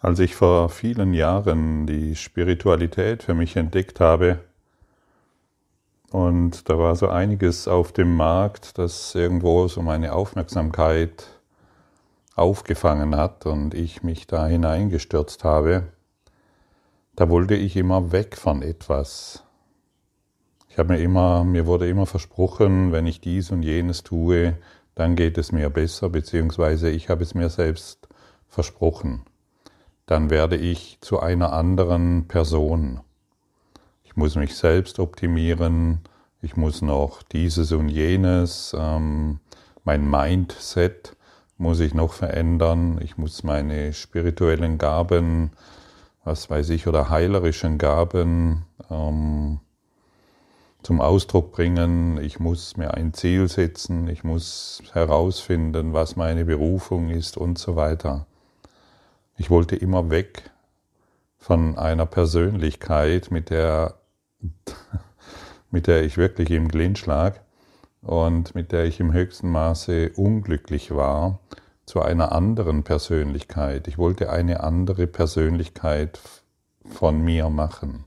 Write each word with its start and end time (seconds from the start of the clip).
Als 0.00 0.18
ich 0.18 0.34
vor 0.34 0.68
vielen 0.68 1.14
Jahren 1.14 1.86
die 1.86 2.16
Spiritualität 2.16 3.22
für 3.22 3.32
mich 3.32 3.56
entdeckt 3.56 3.98
habe, 3.98 4.40
und 6.10 6.68
da 6.68 6.78
war 6.78 6.94
so 6.96 7.08
einiges 7.08 7.66
auf 7.66 7.92
dem 7.92 8.14
Markt, 8.14 8.78
das 8.78 9.14
irgendwo 9.14 9.68
so 9.68 9.82
meine 9.82 10.12
Aufmerksamkeit 10.12 11.26
aufgefangen 12.34 13.16
hat 13.16 13.46
und 13.46 13.72
ich 13.72 14.02
mich 14.02 14.26
da 14.26 14.46
hineingestürzt 14.46 15.44
habe, 15.44 15.84
da 17.16 17.30
wollte 17.30 17.54
ich 17.54 17.74
immer 17.74 18.12
weg 18.12 18.36
von 18.36 18.60
etwas. 18.60 19.44
Ich 20.68 20.78
habe 20.78 20.92
mir 20.92 21.00
immer, 21.00 21.42
mir 21.42 21.64
wurde 21.66 21.88
immer 21.88 22.04
versprochen, 22.04 22.92
wenn 22.92 23.06
ich 23.06 23.22
dies 23.22 23.50
und 23.50 23.62
jenes 23.62 24.02
tue, 24.02 24.58
dann 24.94 25.16
geht 25.16 25.38
es 25.38 25.52
mir 25.52 25.70
besser, 25.70 26.10
beziehungsweise 26.10 26.90
ich 26.90 27.08
habe 27.08 27.22
es 27.22 27.34
mir 27.34 27.48
selbst 27.48 28.06
versprochen 28.46 29.24
dann 30.06 30.30
werde 30.30 30.56
ich 30.56 30.98
zu 31.00 31.20
einer 31.20 31.52
anderen 31.52 32.28
Person. 32.28 33.00
Ich 34.04 34.16
muss 34.16 34.36
mich 34.36 34.56
selbst 34.56 34.98
optimieren, 34.98 36.00
ich 36.40 36.56
muss 36.56 36.80
noch 36.80 37.22
dieses 37.24 37.72
und 37.72 37.88
jenes, 37.88 38.74
ähm, 38.78 39.40
mein 39.84 40.08
Mindset 40.08 41.16
muss 41.58 41.80
ich 41.80 41.94
noch 41.94 42.12
verändern, 42.12 43.00
ich 43.02 43.18
muss 43.18 43.42
meine 43.42 43.92
spirituellen 43.92 44.78
Gaben, 44.78 45.50
was 46.24 46.50
weiß 46.50 46.70
ich, 46.70 46.86
oder 46.86 47.10
heilerischen 47.10 47.78
Gaben 47.78 48.64
ähm, 48.90 49.60
zum 50.82 51.00
Ausdruck 51.00 51.50
bringen, 51.50 52.18
ich 52.22 52.38
muss 52.38 52.76
mir 52.76 52.94
ein 52.94 53.12
Ziel 53.12 53.48
setzen, 53.48 54.06
ich 54.08 54.22
muss 54.22 54.82
herausfinden, 54.92 55.94
was 55.94 56.14
meine 56.14 56.44
Berufung 56.44 57.10
ist 57.10 57.36
und 57.36 57.58
so 57.58 57.74
weiter. 57.74 58.26
Ich 59.38 59.50
wollte 59.50 59.76
immer 59.76 60.10
weg 60.10 60.50
von 61.36 61.76
einer 61.76 62.06
Persönlichkeit, 62.06 63.30
mit 63.30 63.50
der, 63.50 64.00
mit 65.70 65.86
der 65.86 66.04
ich 66.04 66.16
wirklich 66.16 66.50
im 66.50 66.68
Clinch 66.68 67.04
lag 67.04 67.38
und 68.00 68.54
mit 68.54 68.72
der 68.72 68.84
ich 68.84 68.98
im 68.98 69.12
höchsten 69.12 69.50
Maße 69.50 70.12
unglücklich 70.16 70.94
war, 70.94 71.40
zu 71.84 72.00
einer 72.00 72.32
anderen 72.32 72.82
Persönlichkeit. 72.82 73.88
Ich 73.88 73.98
wollte 73.98 74.30
eine 74.30 74.60
andere 74.60 75.06
Persönlichkeit 75.06 76.18
von 76.84 77.20
mir 77.20 77.50
machen. 77.50 78.04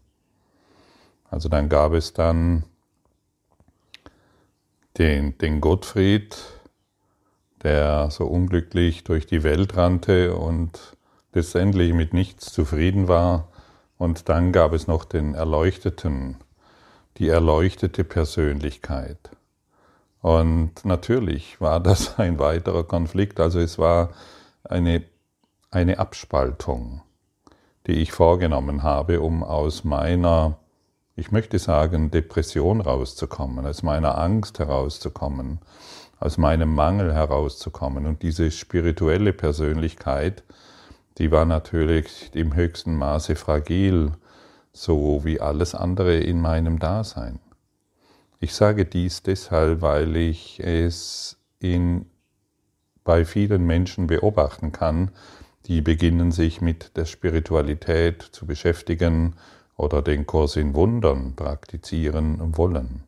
Also 1.30 1.48
dann 1.48 1.70
gab 1.70 1.94
es 1.94 2.14
dann 2.14 2.64
den, 4.98 5.38
den 5.38 5.62
Gottfried, 5.62 6.36
der 7.62 8.10
so 8.10 8.26
unglücklich 8.26 9.04
durch 9.04 9.28
die 9.28 9.44
Welt 9.44 9.78
rannte 9.78 10.36
und 10.36 10.98
letztendlich 11.34 11.94
mit 11.94 12.14
nichts 12.14 12.52
zufrieden 12.52 13.08
war. 13.08 13.48
Und 13.98 14.30
dann 14.30 14.52
gab 14.52 14.74
es 14.74 14.88
noch 14.88 15.06
den 15.06 15.36
Erleuchteten, 15.36 16.38
die 17.18 17.28
erleuchtete 17.28 18.04
Persönlichkeit. 18.04 19.18
Und 20.22 20.86
natürlich 20.86 21.60
war 21.62 21.80
das 21.82 22.18
ein 22.20 22.40
weiterer 22.40 22.84
Konflikt, 22.84 23.40
also 23.40 23.60
es 23.60 23.78
war 23.78 24.12
eine, 24.64 25.04
eine 25.72 26.00
Abspaltung, 26.00 27.02
die 27.88 27.94
ich 27.94 28.12
vorgenommen 28.12 28.84
habe, 28.84 29.22
um 29.22 29.44
aus 29.44 29.84
meiner, 29.84 30.58
ich 31.16 31.32
möchte 31.32 31.60
sagen, 31.60 32.12
Depression 32.12 32.82
rauszukommen, 32.82 33.66
aus 33.66 33.84
meiner 33.84 34.18
Angst 34.18 34.60
herauszukommen, 34.60 35.60
aus 36.20 36.38
meinem 36.38 36.76
Mangel 36.76 37.14
herauszukommen. 37.14 38.06
Und 38.06 38.22
diese 38.22 38.52
spirituelle 38.52 39.32
Persönlichkeit, 39.32 40.44
die 41.20 41.32
war 41.32 41.46
natürlich 41.46 42.32
im 42.34 42.56
höchsten 42.56 42.96
Maße 42.96 43.36
fragil, 43.36 44.14
so 44.72 45.26
wie 45.26 45.42
alles 45.42 45.76
andere 45.76 46.18
in 46.18 46.40
meinem 46.40 46.80
Dasein. 46.80 47.40
Ich 48.40 48.54
sage 48.54 48.86
dies 48.86 49.22
deshalb, 49.22 49.82
weil 49.82 50.16
ich 50.16 50.62
es 50.62 51.38
in, 51.60 52.06
bei 53.04 53.26
vielen 53.26 53.66
Menschen 53.66 54.08
beobachten 54.08 54.72
kann, 54.72 55.12
die 55.66 55.82
beginnen 55.82 56.32
sich 56.32 56.62
mit 56.62 56.96
der 56.96 57.04
Spiritualität 57.04 58.22
zu 58.22 58.46
beschäftigen 58.46 59.36
oder 59.76 60.02
den 60.02 60.26
Kurs 60.26 60.56
in 60.56 60.74
Wundern 60.74 61.36
praktizieren 61.36 62.58
wollen. 62.58 63.04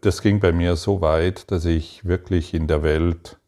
Das 0.00 0.20
ging 0.20 0.40
bei 0.40 0.50
mir 0.50 0.74
so 0.74 1.00
weit, 1.00 1.52
dass 1.52 1.64
ich 1.64 2.04
wirklich 2.04 2.52
in 2.52 2.66
der 2.66 2.82
Welt 2.82 3.38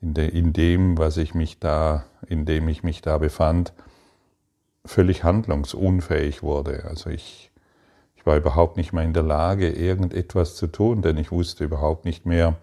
in, 0.00 0.14
de, 0.14 0.28
in 0.28 0.52
dem, 0.52 0.98
was 0.98 1.16
ich 1.16 1.34
mich 1.34 1.58
da, 1.58 2.04
in 2.26 2.44
dem 2.44 2.68
ich 2.68 2.82
mich 2.82 3.02
da 3.02 3.18
befand, 3.18 3.72
völlig 4.84 5.24
handlungsunfähig 5.24 6.42
wurde. 6.42 6.84
Also 6.88 7.10
ich, 7.10 7.50
ich 8.16 8.24
war 8.26 8.36
überhaupt 8.36 8.76
nicht 8.76 8.92
mehr 8.92 9.04
in 9.04 9.12
der 9.12 9.22
Lage, 9.22 9.70
irgendetwas 9.70 10.56
zu 10.56 10.66
tun, 10.66 11.02
denn 11.02 11.16
ich 11.16 11.30
wusste 11.30 11.64
überhaupt 11.64 12.04
nicht 12.04 12.26
mehr, 12.26 12.56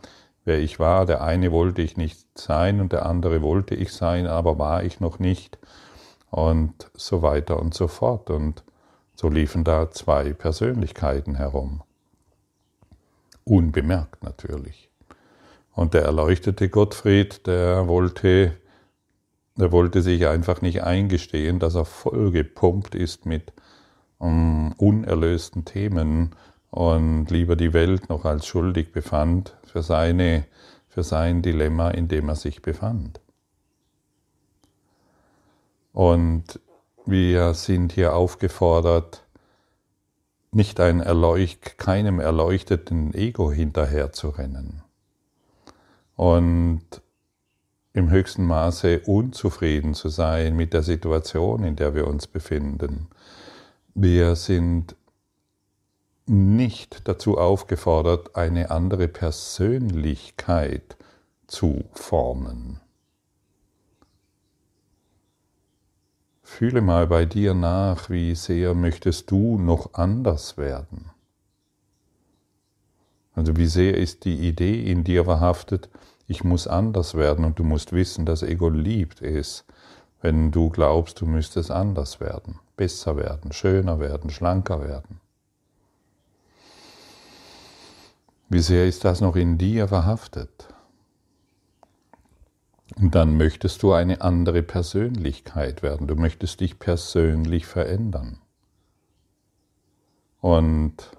wer 0.43 0.59
ich 0.59 0.79
war. 0.79 1.05
Der 1.05 1.21
eine 1.21 1.51
wollte 1.51 1.81
ich 1.81 1.97
nicht 1.97 2.25
sein 2.37 2.79
und 2.81 2.93
der 2.93 3.05
andere 3.05 3.41
wollte 3.41 3.75
ich 3.75 3.91
sein, 3.91 4.27
aber 4.27 4.57
war 4.57 4.83
ich 4.83 4.99
noch 4.99 5.19
nicht. 5.19 5.57
Und 6.31 6.89
so 6.93 7.21
weiter 7.21 7.59
und 7.59 7.73
so 7.73 7.87
fort. 7.87 8.29
Und 8.29 8.63
so 9.15 9.29
liefen 9.29 9.63
da 9.63 9.91
zwei 9.91 10.33
Persönlichkeiten 10.33 11.35
herum. 11.35 11.83
Unbemerkt 13.43 14.23
natürlich. 14.23 14.89
Und 15.75 15.93
der 15.93 16.03
erleuchtete 16.03 16.69
Gottfried, 16.69 17.45
der 17.47 17.87
wollte, 17.87 18.55
der 19.57 19.73
wollte 19.73 20.01
sich 20.01 20.25
einfach 20.25 20.61
nicht 20.61 20.83
eingestehen, 20.83 21.59
dass 21.59 21.75
er 21.75 21.83
vollgepumpt 21.83 22.95
ist 22.95 23.25
mit 23.25 23.51
um, 24.17 24.71
unerlösten 24.77 25.65
Themen 25.65 26.33
und 26.71 27.29
lieber 27.29 27.57
die 27.57 27.73
Welt 27.73 28.07
noch 28.07 28.23
als 28.23 28.47
schuldig 28.47 28.93
befand 28.93 29.57
für, 29.65 29.83
seine, 29.83 30.45
für 30.87 31.03
sein 31.03 31.41
Dilemma, 31.41 31.91
in 31.91 32.07
dem 32.07 32.29
er 32.29 32.35
sich 32.35 32.61
befand. 32.61 33.19
Und 35.91 36.61
wir 37.05 37.53
sind 37.53 37.91
hier 37.91 38.15
aufgefordert, 38.15 39.23
nicht 40.51 40.79
ein 40.79 41.01
Erleucht, 41.01 41.77
keinem 41.77 42.21
erleuchteten 42.21 43.13
Ego 43.13 43.51
hinterherzurennen 43.51 44.84
und 46.15 46.83
im 47.93 48.09
höchsten 48.09 48.45
Maße 48.45 49.01
unzufrieden 49.05 49.93
zu 49.93 50.09
sein 50.09 50.55
mit 50.55 50.73
der 50.73 50.83
Situation, 50.83 51.63
in 51.63 51.75
der 51.75 51.95
wir 51.95 52.07
uns 52.07 52.27
befinden. 52.27 53.07
Wir 53.93 54.35
sind 54.35 54.95
nicht 56.25 57.07
dazu 57.07 57.37
aufgefordert, 57.37 58.35
eine 58.35 58.71
andere 58.71 59.07
Persönlichkeit 59.07 60.97
zu 61.47 61.85
formen. 61.93 62.81
Fühle 66.43 66.81
mal 66.81 67.07
bei 67.07 67.25
dir 67.25 67.53
nach, 67.53 68.09
wie 68.09 68.35
sehr 68.35 68.73
möchtest 68.73 69.31
du 69.31 69.57
noch 69.57 69.93
anders 69.93 70.57
werden. 70.57 71.11
Also 73.35 73.57
wie 73.57 73.67
sehr 73.67 73.97
ist 73.97 74.25
die 74.25 74.47
Idee 74.47 74.89
in 74.89 75.03
dir 75.03 75.25
verhaftet, 75.25 75.89
ich 76.27 76.43
muss 76.43 76.67
anders 76.67 77.15
werden 77.15 77.45
und 77.45 77.59
du 77.59 77.63
musst 77.63 77.91
wissen, 77.91 78.25
das 78.25 78.41
Ego 78.41 78.69
liebt 78.69 79.21
es, 79.21 79.65
wenn 80.21 80.51
du 80.51 80.69
glaubst, 80.69 81.21
du 81.21 81.25
müsstest 81.25 81.69
anders 81.69 82.19
werden, 82.19 82.59
besser 82.77 83.17
werden, 83.17 83.51
schöner 83.51 83.99
werden, 83.99 84.31
schlanker 84.31 84.81
werden. 84.81 85.19
Wie 88.49 88.61
sehr 88.61 88.87
ist 88.87 89.03
das 89.05 89.21
noch 89.21 89.35
in 89.35 89.57
dir 89.57 89.87
verhaftet? 89.87 90.67
Und 92.95 93.13
dann 93.13 93.37
möchtest 93.37 93.83
du 93.83 93.91
eine 93.93 94.21
andere 94.21 94.63
Persönlichkeit 94.63 95.83
werden, 95.83 96.07
du 96.07 96.15
möchtest 96.15 96.61
dich 96.61 96.79
persönlich 96.79 97.65
verändern. 97.65 98.39
Und 100.39 101.11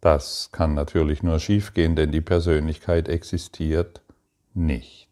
das 0.00 0.50
kann 0.52 0.74
natürlich 0.74 1.22
nur 1.22 1.38
schiefgehen, 1.38 1.96
denn 1.96 2.10
die 2.12 2.20
Persönlichkeit 2.20 3.08
existiert 3.08 4.00
nicht. 4.54 5.08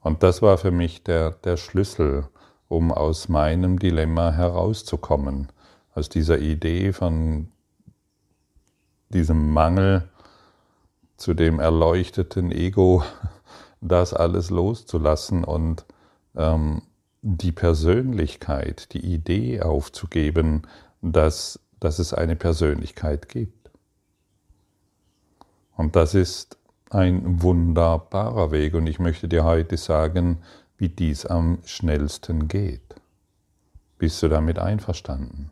Und 0.00 0.22
das 0.22 0.42
war 0.42 0.58
für 0.58 0.70
mich 0.70 1.02
der, 1.02 1.30
der 1.30 1.56
Schlüssel, 1.56 2.28
um 2.68 2.92
aus 2.92 3.28
meinem 3.28 3.78
Dilemma 3.78 4.32
herauszukommen, 4.32 5.48
aus 5.94 6.08
dieser 6.08 6.38
Idee 6.38 6.92
von 6.92 7.48
diesem 9.08 9.52
Mangel 9.52 10.08
zu 11.16 11.32
dem 11.32 11.60
erleuchteten 11.60 12.52
Ego, 12.52 13.02
das 13.80 14.12
alles 14.12 14.50
loszulassen 14.50 15.44
und 15.44 15.86
ähm, 16.36 16.82
die 17.22 17.52
Persönlichkeit, 17.52 18.92
die 18.92 19.14
Idee 19.14 19.62
aufzugeben, 19.62 20.62
dass 21.00 21.60
dass 21.84 21.98
es 21.98 22.14
eine 22.14 22.34
Persönlichkeit 22.34 23.28
gibt. 23.28 23.70
Und 25.76 25.96
das 25.96 26.14
ist 26.14 26.56
ein 26.88 27.42
wunderbarer 27.42 28.52
Weg 28.52 28.72
und 28.74 28.86
ich 28.86 28.98
möchte 28.98 29.28
dir 29.28 29.44
heute 29.44 29.76
sagen, 29.76 30.38
wie 30.78 30.88
dies 30.88 31.26
am 31.26 31.58
schnellsten 31.64 32.48
geht. 32.48 32.94
Bist 33.98 34.22
du 34.22 34.28
damit 34.28 34.58
einverstanden? 34.58 35.50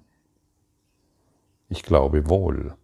Ich 1.68 1.82
glaube 1.82 2.30
wohl, 2.30 2.74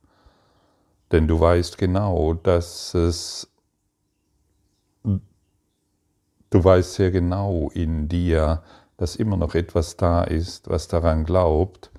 denn 1.11 1.27
du 1.27 1.41
weißt 1.41 1.79
genau, 1.79 2.35
dass 2.35 2.93
es, 2.93 3.49
du 5.05 5.21
weißt 6.51 6.95
sehr 6.95 7.11
genau 7.11 7.71
in 7.73 8.09
dir, 8.09 8.63
dass 8.99 9.17
immer 9.17 9.39
noch 9.39 9.55
etwas 9.55 9.97
da 9.97 10.23
ist, 10.25 10.69
was 10.69 10.89
daran 10.89 11.25
glaubt, 11.25 11.91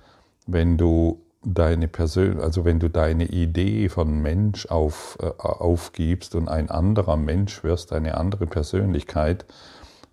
wenn 0.46 0.78
du 0.78 1.20
deine 1.42 1.88
Persön 1.88 2.40
also 2.40 2.64
wenn 2.64 2.80
du 2.80 2.88
deine 2.88 3.24
Idee 3.24 3.88
von 3.88 4.20
Mensch 4.20 4.66
auf, 4.66 5.18
äh, 5.20 5.26
aufgibst 5.38 6.34
und 6.34 6.48
ein 6.48 6.70
anderer 6.70 7.16
Mensch 7.16 7.64
wirst, 7.64 7.92
eine 7.92 8.16
andere 8.16 8.46
Persönlichkeit, 8.46 9.46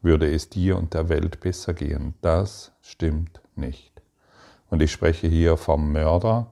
würde 0.01 0.31
es 0.31 0.49
dir 0.49 0.77
und 0.77 0.93
der 0.93 1.09
Welt 1.09 1.39
besser 1.39 1.73
gehen. 1.73 2.13
Das 2.21 2.71
stimmt 2.81 3.41
nicht. 3.55 4.01
Und 4.69 4.81
ich 4.81 4.91
spreche 4.91 5.27
hier 5.27 5.57
vom 5.57 5.91
Mörder, 5.91 6.47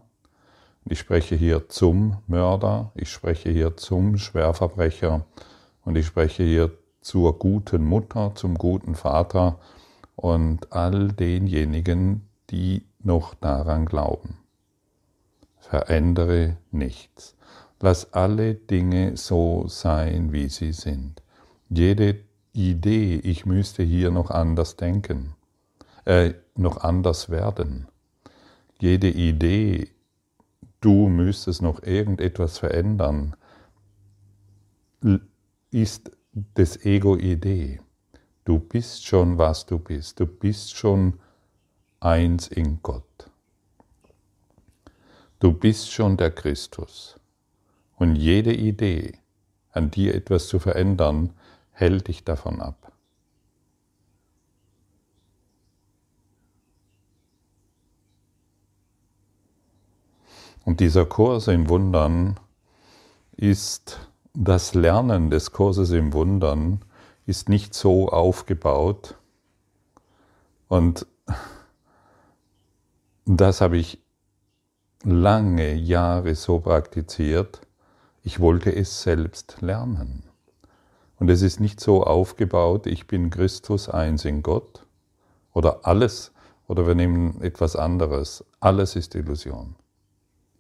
ich 0.86 1.00
spreche 1.00 1.36
hier 1.36 1.68
zum 1.70 2.18
Mörder, 2.28 2.92
ich 2.96 3.10
spreche 3.10 3.50
hier 3.50 3.76
zum 3.78 4.18
Schwerverbrecher 4.18 5.26
und 5.84 5.96
ich 5.96 6.06
spreche 6.06 6.44
hier 6.44 6.72
zur 7.02 7.40
guten 7.40 7.84
Mutter, 7.84 8.34
zum 8.36 8.56
guten 8.56 8.96
Vater 8.96 9.60
und 10.16 10.72
all 10.72 11.10
denjenigen, 11.10 12.28
die 12.50 12.84
noch 13.04 13.34
daran 13.36 13.86
glauben. 13.86 14.45
Verändere 15.76 16.56
nichts. 16.72 17.36
Lass 17.82 18.14
alle 18.14 18.56
Dinge 18.56 19.18
so 19.18 19.68
sein, 19.68 20.32
wie 20.32 20.48
sie 20.48 20.72
sind. 20.72 21.22
Jede 21.68 22.22
Idee, 22.54 23.16
ich 23.18 23.46
müsste 23.46 23.84
hier 23.84 24.10
noch 24.10 24.32
anders 24.32 24.78
denken, 24.78 25.36
äh, 26.06 26.34
noch 26.56 26.78
anders 26.78 27.30
werden. 27.30 27.88
Jede 28.80 29.10
Idee, 29.10 29.90
du 30.80 31.10
müsstest 31.10 31.62
noch 31.62 31.84
irgendetwas 31.84 32.58
verändern, 32.58 33.36
ist 35.72 36.10
das 36.54 36.86
Ego-Idee. 36.86 37.82
Du 38.46 38.60
bist 38.60 39.06
schon, 39.06 39.38
was 39.38 39.66
du 39.66 39.78
bist. 39.78 40.22
Du 40.22 40.26
bist 40.26 40.74
schon 40.74 41.20
eins 42.00 42.48
in 42.48 42.80
Gott. 42.82 43.15
Du 45.40 45.52
bist 45.52 45.92
schon 45.92 46.18
der 46.18 46.32
Christus. 46.32 47.20
Und 47.98 48.16
jede 48.16 48.54
Idee, 48.54 49.20
an 49.72 49.92
dir 49.92 50.16
etwas 50.16 50.48
zu 50.48 50.60
verändern, 50.60 51.34
hält 51.72 52.08
dich 52.08 52.24
davon 52.24 52.62
ab. 52.62 52.92
Und 60.64 60.80
dieser 60.80 61.06
Kurs 61.06 61.48
im 61.48 61.70
Wundern 61.70 62.40
ist 63.38 64.00
das 64.34 64.74
Lernen 64.74 65.30
des 65.30 65.52
Kurses 65.52 65.92
im 65.92 66.14
Wundern 66.14 66.84
ist 67.26 67.50
nicht 67.50 67.74
so 67.74 68.10
aufgebaut 68.10 69.16
und 70.68 71.08
das 73.26 73.62
habe 73.62 73.78
ich 73.78 74.00
lange 75.06 75.74
Jahre 75.74 76.36
so 76.36 76.60
praktiziert. 76.60 77.62
Ich 78.24 78.40
wollte 78.40 78.76
es 78.76 79.04
selbst 79.04 79.58
lernen. 79.62 80.24
Und 81.18 81.30
es 81.30 81.42
ist 81.42 81.60
nicht 81.60 81.80
so 81.80 82.04
aufgebaut, 82.04 82.88
ich 82.88 83.08
bin 83.08 83.30
Christus 83.30 83.88
eins 83.88 84.26
in 84.26 84.44
Gott 84.44 84.86
oder 85.54 85.82
alles, 85.84 86.34
oder 86.68 86.88
wir 86.88 86.96
nehmen 86.96 87.42
etwas 87.42 87.76
anderes, 87.76 88.44
alles 88.60 88.96
ist 88.96 89.16
Illusion. 89.16 89.76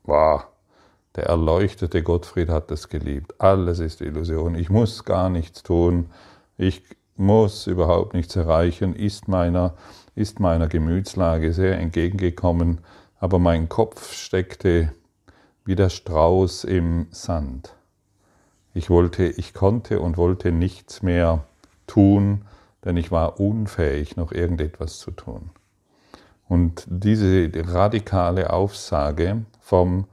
Wow, 0.03 0.45
der 1.15 1.25
erleuchtete 1.25 2.03
Gottfried 2.03 2.49
hat 2.49 2.69
es 2.71 2.89
geliebt. 2.89 3.33
Alles 3.39 3.79
ist 3.79 4.01
Illusion. 4.01 4.55
Ich 4.55 4.69
muss 4.69 5.03
gar 5.03 5.29
nichts 5.29 5.63
tun. 5.63 6.11
Ich 6.57 6.83
muss 7.15 7.67
überhaupt 7.67 8.13
nichts 8.13 8.35
erreichen, 8.35 8.95
ist 8.95 9.27
meiner, 9.27 9.73
ist 10.13 10.39
meiner 10.39 10.67
Gemütslage 10.67 11.53
sehr 11.53 11.79
entgegengekommen, 11.79 12.81
aber 13.19 13.39
mein 13.39 13.69
Kopf 13.69 14.13
steckte 14.13 14.93
wie 15.63 15.75
der 15.75 15.89
Strauß 15.89 16.63
im 16.63 17.07
Sand. 17.11 17.75
Ich 18.73 18.89
wollte, 18.89 19.25
ich 19.25 19.53
konnte 19.53 19.99
und 19.99 20.17
wollte 20.17 20.51
nichts 20.51 21.01
mehr 21.01 21.43
tun, 21.87 22.41
denn 22.83 22.97
ich 22.97 23.11
war 23.11 23.39
unfähig, 23.39 24.15
noch 24.15 24.31
irgendetwas 24.31 24.99
zu 24.99 25.11
tun. 25.11 25.49
Und 26.47 26.85
diese 26.87 27.49
radikale 27.55 28.51
Aussage 28.51 29.45
vom 29.59 30.05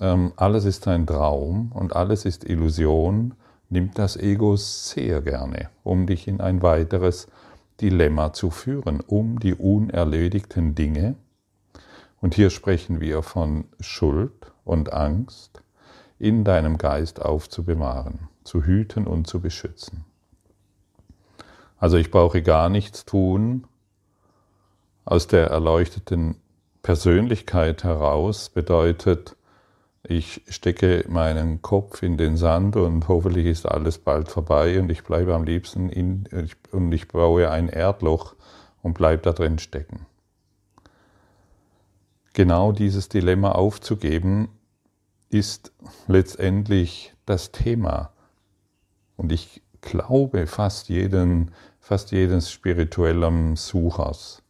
ähm, 0.00 0.32
alles 0.36 0.64
ist 0.64 0.86
ein 0.86 1.06
Traum 1.06 1.72
und 1.72 1.96
alles 1.96 2.24
ist 2.24 2.44
Illusion, 2.44 3.34
nimmt 3.70 3.98
das 3.98 4.16
Ego 4.16 4.56
sehr 4.56 5.22
gerne, 5.22 5.70
um 5.82 6.06
dich 6.06 6.28
in 6.28 6.40
ein 6.40 6.62
weiteres 6.62 7.28
Dilemma 7.80 8.32
zu 8.32 8.50
führen, 8.50 9.00
um 9.00 9.38
die 9.38 9.54
unerledigten 9.54 10.74
Dinge. 10.74 11.14
Und 12.20 12.34
hier 12.34 12.50
sprechen 12.50 13.00
wir 13.00 13.22
von 13.22 13.66
Schuld 13.80 14.52
und 14.64 14.92
Angst 14.92 15.62
in 16.18 16.44
deinem 16.44 16.78
Geist 16.78 17.22
aufzubewahren, 17.22 18.28
zu 18.44 18.64
hüten 18.64 19.06
und 19.06 19.26
zu 19.26 19.40
beschützen. 19.40 20.04
Also 21.78 21.96
ich 21.96 22.10
brauche 22.10 22.42
gar 22.42 22.68
nichts 22.68 23.04
tun. 23.04 23.66
Aus 25.04 25.28
der 25.28 25.46
erleuchteten 25.46 26.36
Persönlichkeit 26.82 27.84
heraus 27.84 28.48
bedeutet, 28.48 29.36
ich 30.02 30.42
stecke 30.48 31.04
meinen 31.08 31.60
Kopf 31.60 32.02
in 32.02 32.16
den 32.16 32.36
Sand 32.36 32.76
und 32.76 33.08
hoffentlich 33.08 33.46
ist 33.46 33.66
alles 33.66 33.98
bald 33.98 34.28
vorbei 34.28 34.80
und 34.80 34.90
ich 34.90 35.04
bleibe 35.04 35.34
am 35.34 35.44
liebsten 35.44 35.88
in, 35.88 36.24
und 36.72 36.92
ich 36.92 37.08
baue 37.08 37.50
ein 37.50 37.68
Erdloch 37.68 38.34
und 38.82 38.94
bleibe 38.94 39.22
da 39.22 39.32
drin 39.32 39.58
stecken. 39.58 40.06
Genau 42.38 42.70
dieses 42.70 43.08
Dilemma 43.08 43.50
aufzugeben, 43.50 44.48
ist 45.28 45.72
letztendlich 46.06 47.12
das 47.26 47.50
Thema. 47.50 48.12
Und 49.16 49.32
ich 49.32 49.60
glaube 49.80 50.46
fast 50.46 50.88
jeden, 50.88 51.50
fast 51.80 52.12
jedes 52.12 52.52
spirituellen 52.52 53.56
Suchers. 53.56 54.44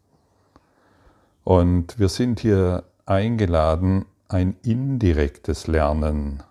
Und 1.44 1.98
wir 1.98 2.10
sind 2.10 2.40
hier 2.40 2.84
eingeladen, 3.06 4.04
ein 4.28 4.58
indirektes 4.62 5.66
Lernen 5.66 6.42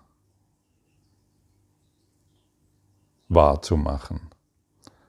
wahrzumachen. 3.28 4.22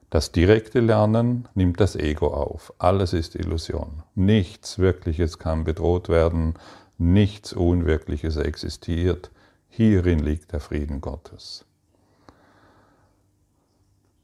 Das 0.10 0.32
direkte 0.32 0.80
Lernen 0.80 1.48
nimmt 1.54 1.80
das 1.80 1.96
Ego 1.96 2.28
auf. 2.28 2.74
Alles 2.80 3.13
ist 3.13 3.36
Illusion. 3.36 4.04
Nichts 4.16 4.80
Wirkliches 4.80 5.38
kann 5.38 5.63
bedroht 5.63 6.10
werden. 6.10 6.56
Nichts 6.98 7.54
Unwirkliches 7.54 8.38
existiert. 8.38 9.30
Hierin 9.68 10.20
liegt 10.20 10.51
der 10.51 10.60
Frieden 10.60 11.00
Gottes. 11.00 11.66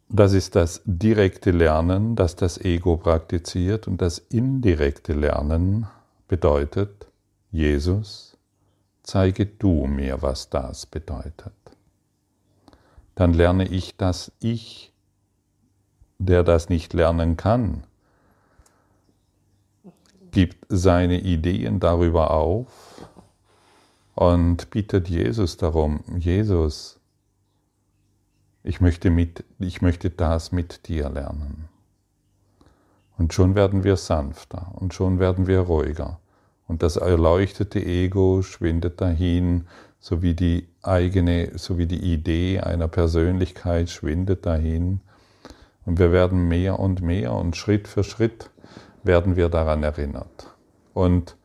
Das 0.09 0.33
ist 0.33 0.55
das 0.55 0.81
direkte 0.85 1.51
Lernen, 1.51 2.15
das 2.15 2.35
das 2.35 2.59
Ego 2.59 2.97
praktiziert 2.97 3.87
und 3.87 4.01
das 4.01 4.19
indirekte 4.19 5.13
Lernen 5.13 5.87
bedeutet, 6.27 7.07
Jesus 7.51 8.37
zeige 9.03 9.45
du 9.45 9.85
mir, 9.85 10.21
was 10.21 10.49
das 10.49 10.85
bedeutet. 10.85 11.53
Dann 13.13 13.33
lerne 13.33 13.67
ich, 13.67 13.95
dass 13.95 14.31
ich, 14.39 14.91
der 16.25 16.43
das 16.43 16.69
nicht 16.69 16.93
lernen 16.93 17.37
kann, 17.37 17.83
gibt 20.31 20.65
seine 20.69 21.19
Ideen 21.21 21.79
darüber 21.79 22.31
auf 22.31 23.09
und 24.15 24.69
bittet 24.69 25.07
Jesus 25.07 25.57
darum, 25.57 26.03
Jesus, 26.17 26.99
ich 28.63 28.81
möchte, 28.81 29.09
mit, 29.09 29.43
ich 29.59 29.81
möchte 29.81 30.09
das 30.09 30.51
mit 30.51 30.87
dir 30.87 31.09
lernen. 31.09 31.69
Und 33.17 33.33
schon 33.33 33.55
werden 33.55 33.83
wir 33.83 33.95
sanfter 33.95 34.71
und 34.75 34.93
schon 34.93 35.19
werden 35.19 35.47
wir 35.47 35.61
ruhiger 35.61 36.19
und 36.67 36.83
das 36.83 36.97
erleuchtete 36.97 37.83
Ego 37.83 38.41
schwindet 38.41 39.01
dahin, 39.01 39.67
so 39.99 40.21
wie 40.21 40.33
die 40.33 40.67
eigene, 40.81 41.57
so 41.57 41.77
wie 41.77 41.85
die 41.85 42.13
Idee 42.13 42.59
einer 42.59 42.87
Persönlichkeit 42.87 43.89
schwindet 43.89 44.45
dahin. 44.45 45.01
Und 45.85 45.99
wir 45.99 46.11
werden 46.11 46.47
mehr 46.47 46.79
und 46.79 47.01
mehr 47.01 47.33
und 47.33 47.55
Schritt 47.55 47.87
für 47.87 48.03
Schritt 48.03 48.49
werden 49.03 49.35
wir 49.35 49.49
daran 49.49 49.83
erinnert. 49.83 50.55
Und 50.93 51.37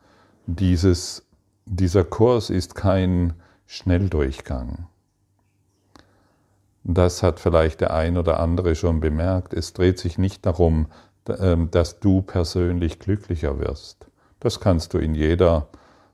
dieses, 0.47 1.25
dieser 1.65 2.03
Kurs 2.03 2.49
ist 2.49 2.75
kein 2.75 3.33
Schnelldurchgang. 3.67 4.87
Das 6.83 7.21
hat 7.21 7.39
vielleicht 7.39 7.81
der 7.81 7.93
ein 7.93 8.17
oder 8.17 8.39
andere 8.39 8.75
schon 8.75 8.99
bemerkt. 8.99 9.53
Es 9.53 9.73
dreht 9.73 9.99
sich 9.99 10.17
nicht 10.17 10.45
darum, 10.45 10.87
ähm, 11.27 11.69
dass 11.69 11.99
du 11.99 12.23
persönlich 12.23 12.99
glücklicher 12.99 13.59
wirst. 13.59 14.07
Das 14.39 14.59
kannst 14.59 14.93
du 14.93 14.97
in 14.97 15.13
jeder, 15.13 15.67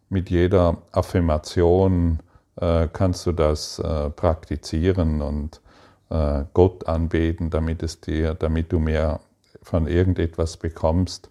mit 0.10 0.30
jeder 0.30 0.80
Affirmation 0.92 2.20
äh, 2.58 2.90
kannst 2.92 3.26
du 3.26 3.32
das 3.32 3.80
äh, 3.80 4.10
praktizieren 4.10 5.22
und 5.22 5.62
Gott 6.10 6.88
anbeten, 6.88 7.50
damit 7.50 7.84
es 7.84 8.00
dir, 8.00 8.34
damit 8.34 8.72
du 8.72 8.80
mehr 8.80 9.20
von 9.62 9.88
irgendetwas 9.88 10.58
bekommst. 10.58 11.30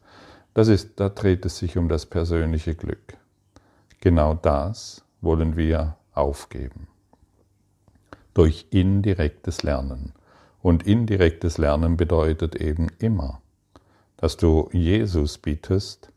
Das 0.52 0.68
ist, 0.68 1.00
da 1.00 1.08
dreht 1.08 1.44
es 1.46 1.58
sich 1.58 1.76
um 1.78 1.88
das 1.88 2.06
persönliche 2.06 2.74
Glück. 2.74 3.16
Genau 4.00 4.34
das 4.34 5.02
wollen 5.20 5.56
wir 5.56 5.96
aufgeben. 6.12 6.88
Durch 8.34 8.66
indirektes 8.70 9.62
Lernen. 9.62 10.12
Und 10.60 10.86
indirektes 10.86 11.58
Lernen 11.58 11.96
bedeutet 11.96 12.56
eben 12.56 12.88
immer, 12.98 13.40
dass 14.16 14.36
du 14.36 14.68
Jesus 14.72 15.38
bittest, 15.38 16.10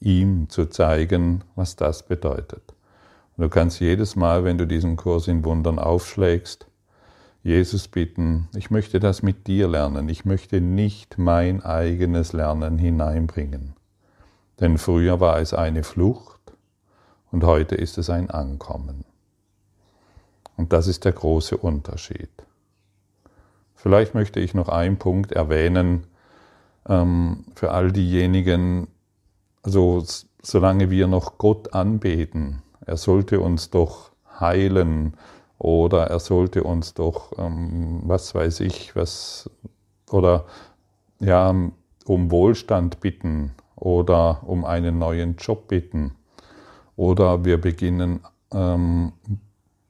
ihm 0.00 0.48
zu 0.48 0.66
zeigen, 0.66 1.44
was 1.56 1.76
das 1.76 2.06
bedeutet. 2.06 2.62
Du 3.36 3.48
kannst 3.48 3.80
jedes 3.80 4.16
Mal, 4.16 4.44
wenn 4.44 4.58
du 4.58 4.66
diesen 4.66 4.96
Kurs 4.96 5.28
in 5.28 5.44
Wundern 5.44 5.78
aufschlägst, 5.78 6.66
Jesus 7.42 7.88
bitten, 7.88 8.48
ich 8.54 8.70
möchte 8.70 9.00
das 9.00 9.22
mit 9.22 9.48
dir 9.48 9.66
lernen, 9.66 10.08
ich 10.08 10.24
möchte 10.24 10.60
nicht 10.60 11.18
mein 11.18 11.62
eigenes 11.62 12.32
Lernen 12.32 12.78
hineinbringen. 12.78 13.74
Denn 14.60 14.78
früher 14.78 15.18
war 15.18 15.40
es 15.40 15.52
eine 15.52 15.82
Flucht 15.82 16.40
und 17.32 17.42
heute 17.42 17.74
ist 17.74 17.98
es 17.98 18.10
ein 18.10 18.30
Ankommen. 18.30 19.04
Und 20.56 20.72
das 20.72 20.86
ist 20.86 21.04
der 21.04 21.12
große 21.12 21.56
Unterschied. 21.56 22.30
Vielleicht 23.74 24.14
möchte 24.14 24.38
ich 24.38 24.54
noch 24.54 24.68
einen 24.68 24.98
Punkt 24.98 25.32
erwähnen 25.32 26.06
ähm, 26.88 27.46
für 27.56 27.72
all 27.72 27.90
diejenigen, 27.90 28.86
also 29.64 30.04
solange 30.42 30.90
wir 30.90 31.08
noch 31.08 31.38
Gott 31.38 31.74
anbeten, 31.74 32.62
er 32.86 32.96
sollte 32.96 33.40
uns 33.40 33.70
doch 33.70 34.12
heilen 34.38 35.14
oder 35.62 36.08
er 36.08 36.18
sollte 36.18 36.64
uns 36.64 36.92
doch, 36.92 37.38
ähm, 37.38 38.02
was 38.04 38.34
weiß 38.34 38.58
ich, 38.60 38.96
was, 38.96 39.48
oder 40.10 40.44
ja, 41.20 41.54
um 42.04 42.30
Wohlstand 42.32 42.98
bitten 42.98 43.52
oder 43.76 44.42
um 44.44 44.64
einen 44.64 44.98
neuen 44.98 45.36
Job 45.36 45.68
bitten. 45.68 46.16
Oder 46.96 47.44
wir 47.44 47.60
beginnen 47.60 48.20
ähm, 48.52 49.12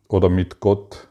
oder 0.09 0.29
mit 0.29 0.61
Gott 0.61 1.09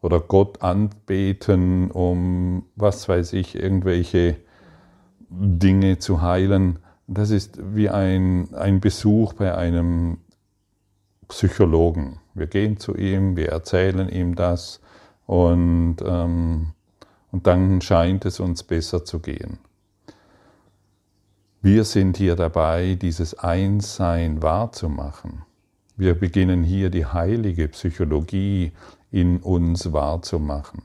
oder 0.00 0.20
Gott 0.20 0.62
anbeten, 0.62 1.90
um, 1.90 2.66
was 2.76 3.08
weiß 3.08 3.32
ich, 3.32 3.56
irgendwelche 3.56 4.36
Dinge 5.28 5.98
zu 5.98 6.22
heilen. 6.22 6.78
Das 7.08 7.30
ist 7.30 7.58
wie 7.74 7.90
ein, 7.90 8.54
ein 8.54 8.78
Besuch 8.78 9.32
bei 9.32 9.56
einem 9.56 10.18
Psychologen. 11.26 12.20
Wir 12.36 12.46
gehen 12.46 12.78
zu 12.78 12.94
ihm, 12.94 13.34
wir 13.36 13.48
erzählen 13.48 14.10
ihm 14.10 14.34
das 14.34 14.80
und, 15.24 15.96
ähm, 16.04 16.72
und 17.32 17.46
dann 17.46 17.80
scheint 17.80 18.26
es 18.26 18.40
uns 18.40 18.62
besser 18.62 19.06
zu 19.06 19.20
gehen. 19.20 19.58
Wir 21.62 21.84
sind 21.84 22.18
hier 22.18 22.36
dabei, 22.36 22.94
dieses 23.00 23.38
Einssein 23.38 24.42
wahrzumachen. 24.42 25.42
Wir 25.96 26.14
beginnen 26.14 26.62
hier 26.62 26.90
die 26.90 27.06
heilige 27.06 27.68
Psychologie 27.68 28.72
in 29.10 29.38
uns 29.38 29.92
wahrzumachen. 29.94 30.82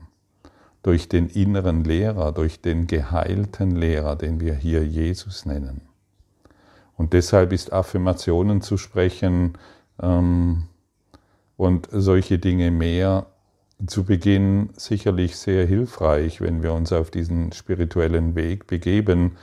Durch 0.82 1.10
den 1.10 1.28
inneren 1.28 1.84
Lehrer, 1.84 2.32
durch 2.32 2.62
den 2.62 2.86
geheilten 2.86 3.76
Lehrer, 3.76 4.16
den 4.16 4.40
wir 4.40 4.54
hier 4.54 4.84
Jesus 4.84 5.44
nennen. 5.44 5.82
Und 6.96 7.12
deshalb 7.12 7.52
ist 7.52 7.74
Affirmationen 7.74 8.62
zu 8.62 8.78
sprechen 8.78 9.58
ähm, 10.00 10.64
und 11.62 11.88
solche 11.92 12.40
Dinge 12.40 12.72
mehr 12.72 13.26
zu 13.86 14.02
Beginn 14.02 14.70
sicherlich 14.76 15.36
sehr 15.36 15.64
hilfreich, 15.64 16.40
wenn 16.40 16.64
wir 16.64 16.72
uns 16.72 16.92
auf 16.92 17.12
diesen 17.12 17.52
spirituellen 17.52 18.34
Weg 18.34 18.66
begeben, 18.66 19.36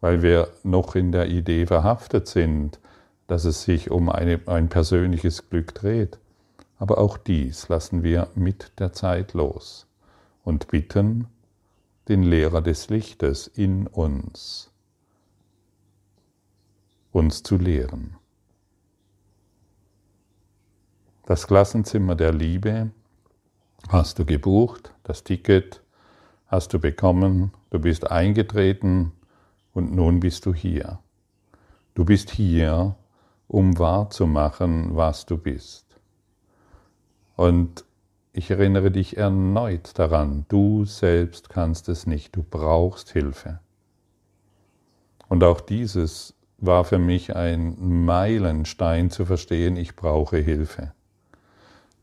weil 0.00 0.22
wir 0.22 0.50
noch 0.62 0.94
in 0.94 1.10
der 1.10 1.26
Idee 1.26 1.66
verhaftet 1.66 2.28
sind, 2.28 2.78
dass 3.26 3.44
es 3.44 3.64
sich 3.64 3.90
um 3.90 4.08
eine, 4.08 4.40
ein 4.46 4.68
persönliches 4.68 5.50
Glück 5.50 5.74
dreht. 5.74 6.20
Aber 6.78 6.98
auch 6.98 7.18
dies 7.18 7.68
lassen 7.68 8.04
wir 8.04 8.28
mit 8.36 8.78
der 8.78 8.92
Zeit 8.92 9.32
los 9.32 9.88
und 10.44 10.68
bitten 10.68 11.26
den 12.06 12.22
Lehrer 12.22 12.62
des 12.62 12.88
Lichtes 12.88 13.48
in 13.48 13.88
uns, 13.88 14.70
uns 17.10 17.42
zu 17.42 17.58
lehren. 17.58 18.14
Das 21.26 21.46
Klassenzimmer 21.46 22.14
der 22.16 22.32
Liebe 22.32 22.90
hast 23.88 24.18
du 24.18 24.24
gebucht, 24.24 24.94
das 25.04 25.24
Ticket 25.24 25.82
hast 26.46 26.72
du 26.72 26.78
bekommen, 26.78 27.52
du 27.70 27.78
bist 27.78 28.10
eingetreten, 28.10 29.12
und 29.74 29.92
nun 29.92 30.20
bist 30.20 30.46
du 30.46 30.54
hier. 30.54 31.00
Du 31.94 32.04
bist 32.04 32.30
hier, 32.30 32.94
um 33.48 33.78
wahrzumachen, 33.78 34.96
was 34.96 35.26
du 35.26 35.36
bist. 35.36 35.84
Und 37.36 37.84
ich 38.32 38.50
erinnere 38.50 38.90
dich 38.90 39.16
erneut 39.16 39.98
daran, 39.98 40.46
du 40.48 40.84
selbst 40.84 41.48
kannst 41.48 41.88
es 41.88 42.06
nicht, 42.06 42.34
du 42.36 42.42
brauchst 42.42 43.10
Hilfe. 43.10 43.60
Und 45.28 45.42
auch 45.42 45.60
dieses 45.60 46.34
war 46.58 46.84
für 46.84 46.98
mich 46.98 47.34
ein 47.34 48.04
Meilenstein 48.04 49.10
zu 49.10 49.24
verstehen, 49.24 49.76
ich 49.76 49.96
brauche 49.96 50.38
Hilfe. 50.38 50.92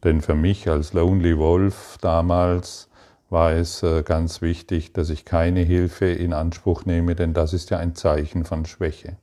Denn 0.03 0.21
für 0.21 0.35
mich 0.35 0.67
als 0.67 0.93
Lonely 0.93 1.37
Wolf 1.37 1.97
damals 2.01 2.89
war 3.29 3.53
es 3.53 3.81
äh, 3.81 4.03
ganz 4.03 4.41
wichtig, 4.41 4.93
dass 4.93 5.09
ich 5.09 5.25
keine 5.25 5.61
Hilfe 5.61 6.07
in 6.07 6.33
Anspruch 6.33 6.85
nehme, 6.85 7.15
denn 7.15 7.33
das 7.33 7.53
ist 7.53 7.69
ja 7.69 7.77
ein 7.77 7.95
Zeichen 7.95 8.43
von 8.43 8.65
Schwäche. 8.65 9.15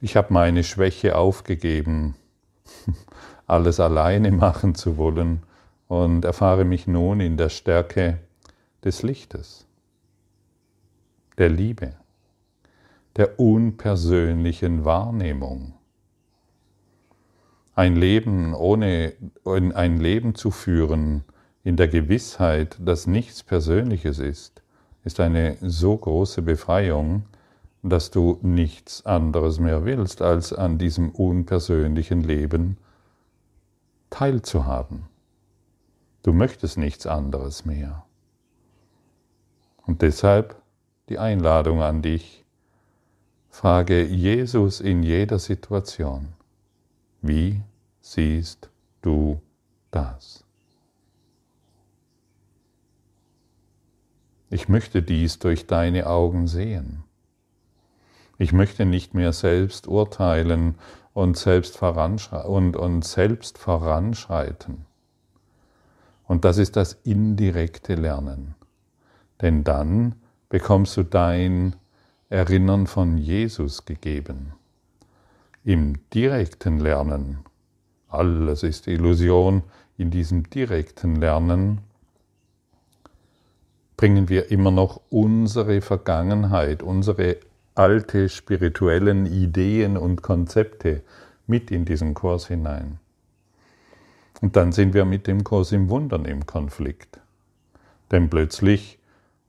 Ich 0.00 0.16
habe 0.16 0.32
meine 0.32 0.64
Schwäche 0.64 1.16
aufgegeben, 1.16 2.16
alles 3.46 3.78
alleine 3.78 4.30
machen 4.30 4.74
zu 4.74 4.96
wollen 4.96 5.42
und 5.88 6.24
erfahre 6.24 6.64
mich 6.64 6.86
nun 6.86 7.20
in 7.20 7.36
der 7.36 7.48
Stärke 7.48 8.18
des 8.84 9.02
Lichtes, 9.02 9.66
der 11.38 11.50
Liebe, 11.50 11.92
der 13.16 13.38
unpersönlichen 13.38 14.84
Wahrnehmung. 14.84 15.75
Ein 17.76 17.94
Leben 17.94 18.54
ohne 18.54 19.12
ein 19.44 20.00
Leben 20.00 20.34
zu 20.34 20.50
führen, 20.50 21.24
in 21.62 21.76
der 21.76 21.88
Gewissheit, 21.88 22.78
dass 22.80 23.06
nichts 23.06 23.42
Persönliches 23.42 24.18
ist, 24.18 24.62
ist 25.04 25.20
eine 25.20 25.58
so 25.60 25.94
große 25.94 26.40
Befreiung, 26.40 27.24
dass 27.82 28.10
du 28.10 28.38
nichts 28.40 29.04
anderes 29.04 29.60
mehr 29.60 29.84
willst, 29.84 30.22
als 30.22 30.54
an 30.54 30.78
diesem 30.78 31.10
unpersönlichen 31.10 32.22
Leben 32.22 32.78
teilzuhaben. 34.08 35.06
Du 36.22 36.32
möchtest 36.32 36.78
nichts 36.78 37.06
anderes 37.06 37.66
mehr. 37.66 38.06
Und 39.84 40.00
deshalb 40.00 40.56
die 41.10 41.18
Einladung 41.18 41.82
an 41.82 42.00
dich, 42.00 42.44
frage 43.50 44.02
Jesus 44.06 44.80
in 44.80 45.02
jeder 45.02 45.38
Situation, 45.38 46.28
wie 47.22 47.62
siehst 48.06 48.70
du 49.02 49.40
das? 49.90 50.44
Ich 54.48 54.68
möchte 54.68 55.02
dies 55.02 55.40
durch 55.40 55.66
deine 55.66 56.06
Augen 56.06 56.46
sehen. 56.46 57.02
Ich 58.38 58.52
möchte 58.52 58.86
nicht 58.86 59.14
mehr 59.14 59.32
selbst 59.32 59.88
urteilen 59.88 60.76
und 61.14 61.36
selbst, 61.36 61.82
und, 61.82 62.76
und 62.76 63.04
selbst 63.04 63.58
voranschreiten. 63.58 64.86
Und 66.28 66.44
das 66.44 66.58
ist 66.58 66.76
das 66.76 66.92
indirekte 67.02 67.96
Lernen. 67.96 68.54
Denn 69.40 69.64
dann 69.64 70.14
bekommst 70.48 70.96
du 70.96 71.02
dein 71.02 71.74
Erinnern 72.28 72.86
von 72.86 73.18
Jesus 73.18 73.84
gegeben. 73.84 74.52
Im 75.64 75.94
direkten 76.10 76.78
Lernen, 76.78 77.40
alles 78.16 78.62
ist 78.62 78.86
Illusion, 78.86 79.62
in 79.98 80.10
diesem 80.10 80.48
direkten 80.50 81.16
Lernen 81.16 81.78
bringen 83.96 84.28
wir 84.28 84.50
immer 84.50 84.70
noch 84.70 85.00
unsere 85.08 85.80
Vergangenheit, 85.80 86.82
unsere 86.82 87.36
alte 87.74 88.28
spirituellen 88.28 89.26
Ideen 89.26 89.96
und 89.96 90.22
Konzepte 90.22 91.02
mit 91.46 91.70
in 91.70 91.84
diesen 91.84 92.14
Kurs 92.14 92.48
hinein. 92.48 92.98
Und 94.40 94.56
dann 94.56 94.72
sind 94.72 94.92
wir 94.92 95.04
mit 95.04 95.26
dem 95.26 95.44
Kurs 95.44 95.72
im 95.72 95.88
Wundern 95.88 96.24
im 96.24 96.46
Konflikt. 96.46 97.20
Denn 98.10 98.28
plötzlich, 98.28 98.98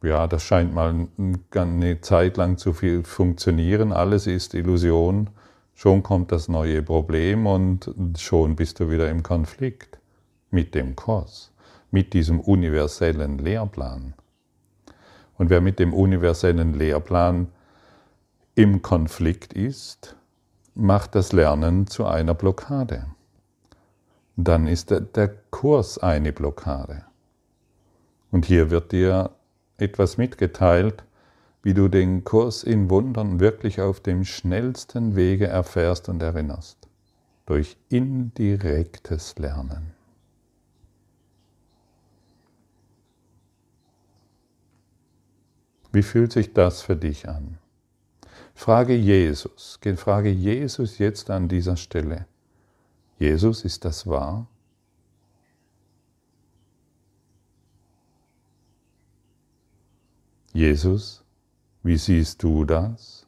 ja, 0.02 0.28
das 0.28 0.44
scheint 0.44 0.74
mal 0.74 1.08
eine 1.54 2.02
Zeit 2.02 2.38
lang 2.38 2.58
zu 2.58 2.74
viel 2.74 3.04
funktionieren, 3.04 3.92
alles 3.92 4.28
ist 4.28 4.54
Illusion, 4.54 5.30
schon 5.78 6.02
kommt 6.02 6.32
das 6.32 6.48
neue 6.48 6.82
Problem 6.82 7.46
und 7.46 7.94
schon 8.18 8.56
bist 8.56 8.80
du 8.80 8.90
wieder 8.90 9.12
im 9.12 9.22
Konflikt 9.22 10.00
mit 10.50 10.74
dem 10.74 10.96
Kurs, 10.96 11.52
mit 11.92 12.14
diesem 12.14 12.40
universellen 12.40 13.38
Lehrplan. 13.38 14.16
Und 15.38 15.52
wer 15.52 15.62
mit 15.62 15.78
dem 15.78 15.94
universellen 15.94 16.74
Lehrplan 16.74 17.50
im 18.56 18.82
Konflikt 18.82 19.54
ist, 19.54 20.16
macht 20.74 21.14
das 21.14 21.32
Lernen 21.32 21.86
zu 21.86 22.08
einer 22.08 22.34
Blockade. 22.34 23.06
Dann 24.36 24.66
ist 24.66 24.90
der 24.90 25.28
Kurs 25.52 26.00
eine 26.00 26.34
Blockade. 26.34 27.04
Und 28.32 28.48
hier 28.48 28.72
wird 28.72 28.92
dir 28.92 29.30
etwas 29.78 30.18
mitgeteilt, 30.18 31.04
wie 31.64 31.74
du 31.74 31.88
den 31.88 32.24
Kurs 32.24 32.64
in 32.64 32.90
Wundern 32.90 33.40
wirklich 33.40 33.82
auf 33.82 34.00
dem 34.00 34.24
schnellsten 34.26 35.16
Wege 35.16 35.48
erfährst 35.48 36.10
und 36.10 36.22
erinnerst. 36.22 36.88
Durch 37.46 37.78
indirektes 37.90 39.38
Lernen. 39.38 39.94
Wie 45.92 46.04
fühlt 46.04 46.32
sich 46.32 46.54
das 46.54 46.82
für 46.82 46.96
dich 46.96 47.28
an? 47.28 47.58
Frage 48.54 48.96
Jesus, 48.96 49.80
frage 49.96 50.30
Jesus 50.30 50.98
jetzt 50.98 51.30
an 51.30 51.48
dieser 51.48 51.78
Stelle. 51.78 52.28
Jesus, 53.20 53.66
ist 53.66 53.86
das 53.86 54.06
wahr? 54.06 54.48
Jesus, 60.54 61.24
wie 61.88 61.98
siehst 61.98 62.44
du 62.44 62.66
das? 62.66 63.26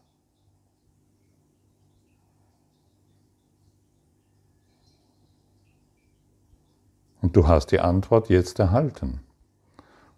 Und 7.21 7.35
du 7.35 7.47
hast 7.47 7.67
die 7.71 7.79
Antwort 7.79 8.29
jetzt 8.29 8.59
erhalten. 8.59 9.21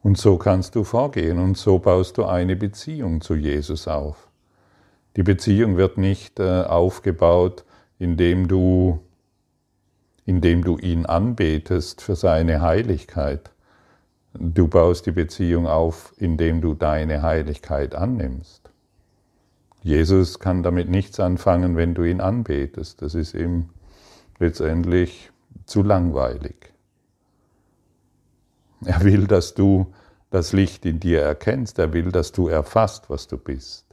Und 0.03 0.17
so 0.17 0.37
kannst 0.37 0.75
du 0.75 0.83
vorgehen 0.83 1.39
und 1.39 1.57
so 1.57 1.79
baust 1.79 2.17
du 2.17 2.25
eine 2.25 2.55
Beziehung 2.55 3.21
zu 3.21 3.35
Jesus 3.35 3.87
auf. 3.87 4.29
Die 5.15 5.23
Beziehung 5.23 5.77
wird 5.77 5.97
nicht 5.97 6.39
äh, 6.39 6.63
aufgebaut, 6.63 7.65
indem 7.99 8.47
du, 8.47 8.99
indem 10.25 10.63
du 10.63 10.77
ihn 10.77 11.05
anbetest 11.05 12.01
für 12.01 12.15
seine 12.15 12.61
Heiligkeit, 12.61 13.51
Du 14.33 14.67
baust 14.67 15.05
die 15.05 15.11
Beziehung 15.11 15.67
auf, 15.67 16.13
indem 16.17 16.61
du 16.61 16.73
deine 16.73 17.21
Heiligkeit 17.21 17.95
annimmst. 17.95 18.69
Jesus 19.83 20.39
kann 20.39 20.63
damit 20.63 20.89
nichts 20.89 21.19
anfangen, 21.19 21.75
wenn 21.75 21.93
du 21.95 22.03
ihn 22.03 22.21
anbetest. 22.21 23.01
Das 23.01 23.15
ist 23.15 23.33
ihm 23.33 23.69
letztendlich 24.39 25.31
zu 25.65 25.83
langweilig. 25.83 26.73
Er 28.85 29.03
will, 29.03 29.27
dass 29.27 29.53
du 29.53 29.93
das 30.29 30.53
Licht 30.53 30.85
in 30.85 30.99
dir 30.99 31.21
erkennst. 31.21 31.77
Er 31.77 31.93
will, 31.93 32.11
dass 32.11 32.31
du 32.31 32.47
erfasst, 32.47 33.09
was 33.09 33.27
du 33.27 33.37
bist. 33.37 33.90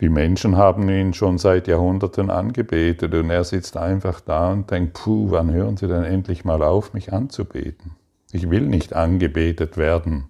Die 0.00 0.08
Menschen 0.08 0.56
haben 0.56 0.88
ihn 0.88 1.12
schon 1.12 1.38
seit 1.38 1.66
Jahrhunderten 1.66 2.30
angebetet 2.30 3.14
und 3.14 3.30
er 3.30 3.42
sitzt 3.42 3.76
einfach 3.76 4.20
da 4.20 4.52
und 4.52 4.70
denkt, 4.70 4.94
puh, 4.94 5.30
wann 5.30 5.50
hören 5.52 5.76
Sie 5.76 5.88
denn 5.88 6.04
endlich 6.04 6.44
mal 6.44 6.62
auf, 6.62 6.94
mich 6.94 7.12
anzubeten? 7.12 7.96
Ich 8.30 8.48
will 8.48 8.66
nicht 8.66 8.94
angebetet 8.94 9.76
werden. 9.76 10.28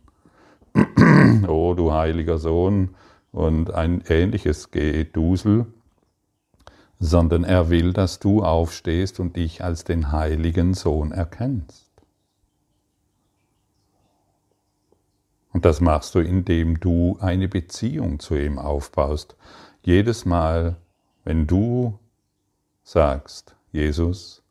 oh, 1.49 1.75
du 1.75 1.93
heiliger 1.93 2.39
Sohn 2.39 2.95
und 3.31 3.75
ein 3.75 4.03
ähnliches 4.09 4.71
Gedusel, 4.71 5.67
sondern 6.99 7.45
er 7.45 7.69
will, 7.69 7.93
dass 7.93 8.21
du 8.21 8.43
aufstehst 8.43 9.21
und 9.21 9.37
dich 9.37 9.63
als 9.63 9.85
den 9.85 10.13
heiligen 10.13 10.73
Sohn 10.73 11.13
erkennst. 11.13 11.88
Und 15.53 15.65
das 15.65 15.81
machst 15.81 16.15
du, 16.15 16.21
indem 16.21 16.79
du 16.79 17.19
eine 17.21 17.49
Beziehung 17.49 18.21
zu 18.21 18.35
ihm 18.37 18.59
aufbaust. 18.59 19.37
Jedes 19.83 20.25
Mal, 20.25 20.77
wenn 21.25 21.47
du 21.47 21.99
sagst, 22.83 23.57
Jesus, 23.73 24.43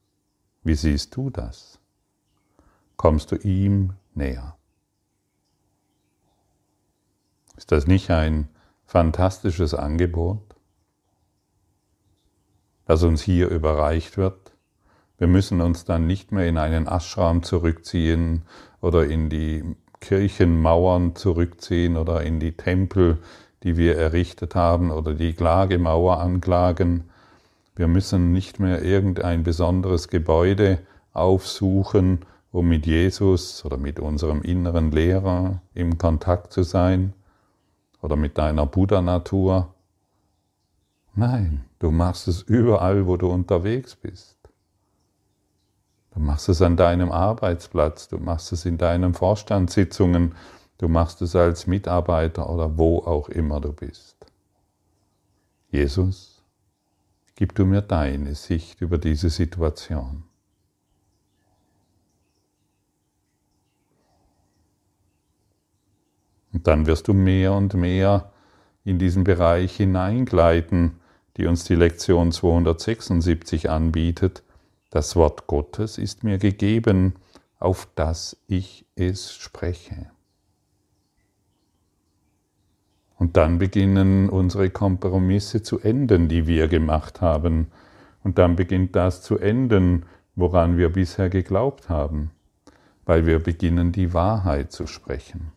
wie 0.63 0.75
siehst 0.75 1.15
du 1.15 1.29
das? 1.29 1.79
Kommst 2.95 3.31
du 3.31 3.35
ihm 3.35 3.93
näher. 4.15 4.57
Ist 7.55 7.71
das 7.71 7.87
nicht 7.87 8.11
ein 8.11 8.49
fantastisches 8.85 9.73
Angebot, 9.73 10.55
das 12.85 13.03
uns 13.03 13.21
hier 13.21 13.49
überreicht 13.49 14.17
wird? 14.17 14.53
Wir 15.17 15.27
müssen 15.27 15.61
uns 15.61 15.83
dann 15.83 16.05
nicht 16.05 16.31
mehr 16.31 16.47
in 16.47 16.57
einen 16.57 16.87
Ashram 16.87 17.41
zurückziehen 17.41 18.43
oder 18.81 19.05
in 19.05 19.29
die 19.29 19.63
Kirchenmauern 19.99 21.15
zurückziehen 21.15 21.97
oder 21.97 22.23
in 22.23 22.39
die 22.39 22.53
Tempel, 22.53 23.17
die 23.63 23.77
wir 23.77 23.97
errichtet 23.97 24.55
haben 24.55 24.91
oder 24.91 25.13
die 25.13 25.33
Klagemauer 25.33 26.19
anklagen. 26.19 27.09
Wir 27.75 27.87
müssen 27.87 28.31
nicht 28.31 28.59
mehr 28.59 28.83
irgendein 28.83 29.43
besonderes 29.43 30.07
Gebäude 30.07 30.79
aufsuchen, 31.13 32.19
um 32.51 32.67
mit 32.67 32.85
Jesus 32.85 33.65
oder 33.65 33.77
mit 33.77 33.99
unserem 33.99 34.41
inneren 34.41 34.91
Lehrer 34.91 35.61
im 35.73 35.97
Kontakt 35.97 36.53
zu 36.53 36.63
sein 36.63 37.13
oder 38.01 38.15
mit 38.15 38.37
deiner 38.37 38.65
Buddha-Natur. 38.65 39.73
Nein, 41.13 41.65
du 41.79 41.91
machst 41.91 42.27
es 42.27 42.43
überall, 42.43 43.07
wo 43.07 43.17
du 43.17 43.27
unterwegs 43.27 43.95
bist. 43.95 44.36
Du 46.17 46.23
machst 46.23 46.49
es 46.49 46.63
an 46.63 46.77
deinem 46.77 47.11
Arbeitsplatz, 47.11 48.07
du 48.07 48.17
machst 48.17 48.51
es 48.51 48.65
in 48.65 48.79
deinen 48.79 49.13
Vorstandssitzungen, 49.13 50.33
du 50.79 50.87
machst 50.87 51.21
es 51.21 51.35
als 51.35 51.67
Mitarbeiter 51.67 52.49
oder 52.49 52.75
wo 52.75 52.97
auch 53.01 53.29
immer 53.29 53.61
du 53.61 53.71
bist. 53.71 54.15
Jesus, 55.69 56.43
gib 57.35 57.53
du 57.53 57.65
mir 57.65 57.83
deine 57.83 58.33
Sicht 58.33 58.81
über 58.81 58.97
diese 58.97 59.29
Situation. 59.29 60.23
Und 66.51 66.65
dann 66.65 66.87
wirst 66.87 67.07
du 67.09 67.13
mehr 67.13 67.53
und 67.53 67.75
mehr 67.75 68.31
in 68.83 68.97
diesen 68.97 69.23
Bereich 69.23 69.75
hineingleiten, 69.75 70.99
die 71.37 71.45
uns 71.45 71.63
die 71.65 71.75
Lektion 71.75 72.31
276 72.31 73.69
anbietet, 73.69 74.41
das 74.97 75.15
Wort 75.15 75.45
Gottes 75.45 75.99
ist 75.99 76.23
mir 76.23 76.39
gegeben, 76.39 77.13
auf 77.59 77.87
das 77.93 78.35
ich 78.47 78.83
es 78.95 79.31
spreche. 79.31 80.09
Und 83.19 83.37
dann 83.37 83.59
beginnen 83.59 84.27
unsere 84.27 84.71
Kompromisse 84.71 85.61
zu 85.61 85.79
enden, 85.79 86.29
die 86.29 86.47
wir 86.47 86.67
gemacht 86.67 87.21
haben. 87.21 87.67
Und 88.23 88.39
dann 88.39 88.55
beginnt 88.55 88.95
das 88.95 89.21
zu 89.21 89.37
enden, 89.37 90.07
woran 90.35 90.79
wir 90.79 90.91
bisher 90.91 91.29
geglaubt 91.29 91.89
haben, 91.89 92.31
weil 93.05 93.27
wir 93.27 93.37
beginnen 93.37 93.91
die 93.91 94.15
Wahrheit 94.15 94.71
zu 94.71 94.87
sprechen. 94.87 95.51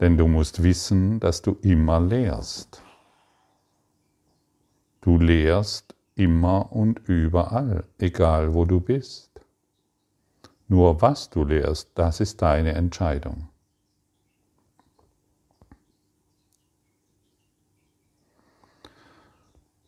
Denn 0.00 0.16
du 0.16 0.26
musst 0.26 0.64
wissen, 0.64 1.20
dass 1.20 1.42
du 1.42 1.56
immer 1.62 2.00
lehrst. 2.00 2.82
Du 5.00 5.16
lehrst 5.16 5.95
immer 6.16 6.72
und 6.72 7.00
überall, 7.06 7.84
egal 7.98 8.54
wo 8.54 8.64
du 8.64 8.80
bist. 8.80 9.30
Nur 10.66 11.00
was 11.00 11.30
du 11.30 11.44
lehrst, 11.44 11.90
das 11.94 12.18
ist 12.18 12.42
deine 12.42 12.72
Entscheidung. 12.72 13.48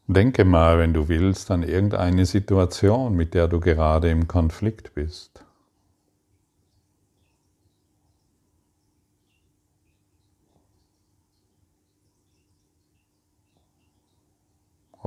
Denke 0.07 0.45
mal, 0.45 0.79
wenn 0.79 0.95
du 0.95 1.09
willst, 1.09 1.51
an 1.51 1.63
irgendeine 1.63 2.25
Situation, 2.25 3.15
mit 3.15 3.35
der 3.35 3.49
du 3.49 3.61
gerade 3.61 4.09
im 4.09 4.27
Konflikt 4.29 4.95
bist. 4.95 5.45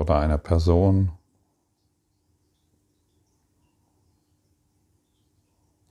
Oder 0.02 0.20
einer 0.20 0.38
Person. 0.38 1.12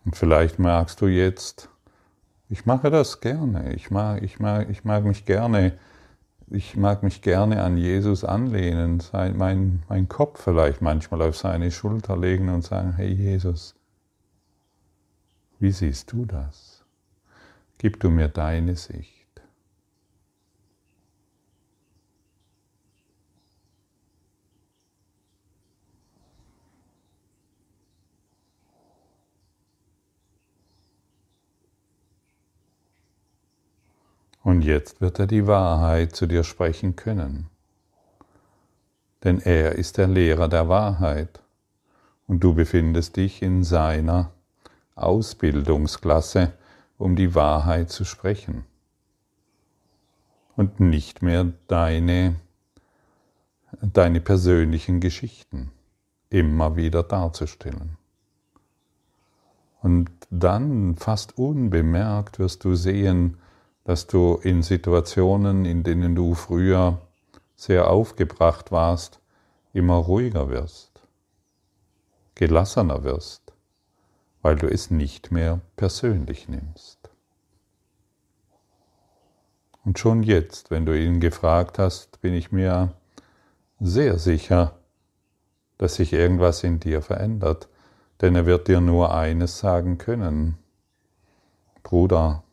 Und 0.05 0.17
vielleicht 0.17 0.59
merkst 0.59 1.01
du 1.01 1.07
jetzt, 1.07 1.69
ich 2.49 2.67
mache 2.67 2.91
das 2.91 3.21
gerne, 3.21 3.73
ich 3.75 3.91
mag, 3.91 4.23
ich 4.23 4.41
mag, 4.41 4.69
ich 4.69 4.85
mag 4.85 5.05
mich 5.05 5.25
gerne 5.25 5.79
ich 6.51 6.77
mag 6.77 7.05
mich 7.05 7.23
gerne 7.23 7.63
an 7.63 7.77
Jesus 7.77 8.25
anlehnen, 8.25 9.01
mein, 9.37 9.83
mein 9.89 10.09
Kopf 10.09 10.43
vielleicht 10.43 10.83
manchmal 10.83 11.23
auf 11.23 11.37
seine 11.37 11.71
Schulter 11.71 12.17
legen 12.17 12.49
und 12.49 12.63
sagen, 12.63 12.95
hey 12.95 13.13
Jesus, 13.13 13.77
wie 15.61 15.71
siehst 15.71 16.11
du 16.13 16.25
das? 16.25 16.85
Gib 17.79 18.01
du 18.01 18.11
mir 18.11 18.29
deine 18.29 18.75
Sicht. 18.75 19.20
Und 34.43 34.63
jetzt 34.63 35.01
wird 35.01 35.19
er 35.19 35.27
die 35.27 35.47
Wahrheit 35.47 36.17
zu 36.17 36.27
dir 36.27 36.45
sprechen 36.45 36.97
können. 36.97 37.49
Denn 39.23 39.41
er 39.41 39.73
ist 39.73 39.99
der 39.99 40.09
Lehrer 40.09 40.49
der 40.49 40.69
Wahrheit 40.69 41.41
und 42.27 42.41
du 42.41 42.55
befindest 42.55 43.17
dich 43.17 43.43
in 43.43 43.65
seiner 43.65 44.31
Ausbildungsklasse, 44.95 46.53
um 46.97 47.17
die 47.17 47.35
Wahrheit 47.35 47.91
zu 47.91 48.05
sprechen 48.05 48.65
und 50.57 50.81
nicht 50.81 51.23
mehr 51.23 51.47
deine, 51.69 52.37
deine 53.81 54.21
persönlichen 54.21 55.01
Geschichten 55.01 55.71
immer 56.29 56.77
wieder 56.77 57.03
darzustellen. 57.03 57.97
Und 59.83 60.11
dann 60.31 60.97
fast 60.97 61.39
unbemerkt 61.39 62.39
wirst 62.39 62.65
du 62.65 62.75
sehen, 62.75 63.39
dass 63.91 64.07
du 64.07 64.37
in 64.45 64.63
Situationen, 64.63 65.65
in 65.65 65.83
denen 65.83 66.15
du 66.15 66.35
früher 66.35 67.01
sehr 67.57 67.91
aufgebracht 67.91 68.71
warst, 68.71 69.19
immer 69.73 69.97
ruhiger 69.97 70.49
wirst, 70.49 71.03
gelassener 72.37 73.03
wirst, 73.03 73.53
weil 74.43 74.55
du 74.55 74.69
es 74.69 74.93
nicht 74.93 75.33
mehr 75.33 75.61
persönlich 75.75 76.49
nimmst. 76.49 77.11
Und 79.85 79.99
schon 79.99 80.23
jetzt, 80.23 80.71
wenn 80.71 80.87
du 80.87 80.97
ihn 80.97 81.19
gefragt 81.19 81.81
hast, 81.81 82.21
bin 82.21 82.33
ich 82.33 82.53
mir 82.53 82.95
sehr 83.81 84.21
sicher, 84.21 84.77
dass 85.79 85.97
sich 85.97 86.13
irgendwas 86.13 86.63
in 86.63 86.79
dir 86.79 87.03
verändert, 87.03 87.69
denn 88.21 88.37
er 88.37 88.47
wird 88.47 88.69
dir 88.69 88.81
nur 88.81 89.13
eines 89.13 89.59
sagen 89.59 89.99
können. 89.99 90.59
Bruder, 91.83 92.45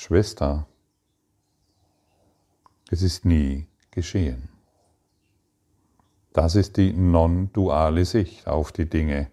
Schwester, 0.00 0.68
es 2.88 3.02
ist 3.02 3.24
nie 3.24 3.66
geschehen. 3.90 4.48
Das 6.32 6.54
ist 6.54 6.76
die 6.76 6.92
non-duale 6.92 8.04
Sicht 8.04 8.46
auf 8.46 8.70
die 8.70 8.88
Dinge. 8.88 9.28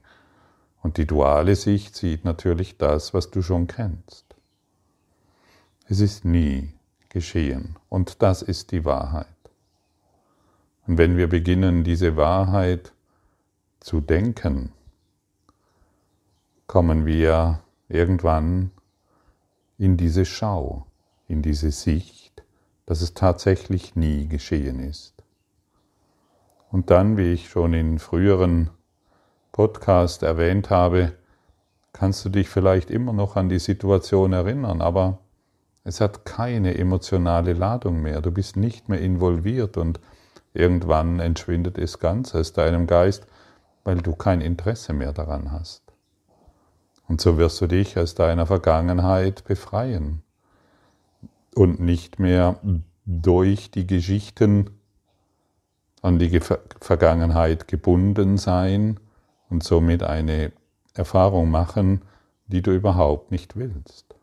Und 0.82 0.98
die 0.98 1.06
duale 1.06 1.56
Sicht 1.56 1.96
sieht 1.96 2.26
natürlich 2.26 2.80
das, 2.80 3.14
was 3.14 3.30
du 3.30 3.44
schon 3.44 3.68
kennst. 3.68 4.26
Es 5.88 6.00
ist 6.00 6.26
nie 6.26 6.74
geschehen. 7.10 7.78
Und 7.88 8.24
das 8.24 8.42
ist 8.42 8.72
die 8.72 8.86
Wahrheit. 8.86 9.28
Und 10.88 10.98
wenn 10.98 11.16
wir 11.16 11.30
beginnen, 11.30 11.84
diese 11.84 12.18
Wahrheit 12.18 12.92
zu 13.82 14.02
denken, 14.02 14.72
kommen 16.66 17.06
wir 17.06 17.62
irgendwann 17.88 18.72
in 19.78 19.98
diese 19.98 20.26
Schau, 20.26 20.86
in 21.28 21.42
diese 21.42 21.72
Sicht, 21.72 22.44
dass 22.86 23.02
es 23.02 23.14
tatsächlich 23.14 23.96
nie 23.96 24.28
geschehen 24.28 24.80
ist. 24.80 25.14
Und 26.72 26.90
dann, 26.90 27.18
wie 27.18 27.34
ich 27.34 27.50
schon 27.50 27.74
in 27.74 28.00
früheren 28.00 28.70
Podcast 29.52 30.24
erwähnt 30.24 30.70
habe, 30.70 31.14
kannst 31.94 32.26
du 32.26 32.30
dich 32.30 32.50
vielleicht 32.50 32.92
immer 32.92 33.14
noch 33.14 33.38
an 33.38 33.48
die 33.48 33.60
Situation 33.60 34.34
erinnern, 34.34 34.82
aber 34.82 35.20
es 35.86 36.02
hat 36.02 36.26
keine 36.26 36.78
emotionale 36.78 37.54
Ladung 37.54 38.02
mehr. 38.02 38.22
Du 38.22 38.32
bist 38.32 38.58
nicht 38.58 38.90
mehr 38.90 39.00
involviert 39.00 39.78
und 39.78 40.00
irgendwann 40.54 41.20
entschwindet 41.20 41.78
es 41.78 42.00
ganz 42.00 42.36
aus 42.36 42.54
deinem 42.54 42.88
Geist, 42.88 43.28
weil 43.84 43.98
du 43.98 44.14
kein 44.14 44.42
Interesse 44.42 44.94
mehr 44.94 45.14
daran 45.14 45.52
hast. 45.52 45.85
Und 47.08 47.22
so 47.22 47.38
wirst 47.38 47.62
du 47.62 47.68
dich 47.68 47.98
aus 47.98 48.16
deiner 48.16 48.46
Vergangenheit 48.46 49.44
befreien 49.44 50.24
und 51.54 51.80
nicht 51.80 52.20
mehr 52.20 52.60
durch 53.06 53.72
die 53.72 53.86
Geschichten 53.86 54.72
an 56.02 56.20
die 56.20 56.40
Vergangenheit 56.40 57.68
gebunden 57.68 58.38
sein 58.38 59.00
und 59.50 59.64
somit 59.64 60.04
eine 60.04 60.52
Erfahrung 60.94 61.50
machen, 61.50 62.02
die 62.48 62.62
du 62.62 62.72
überhaupt 62.72 63.32
nicht 63.32 63.56
willst. 63.56 64.16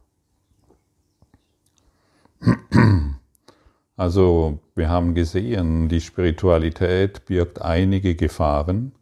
Also 3.96 4.58
wir 4.74 4.88
haben 4.88 5.14
gesehen, 5.14 5.88
die 5.88 6.00
Spiritualität 6.00 7.24
birgt 7.26 7.62
einige 7.62 8.16
Gefahren, 8.16 8.92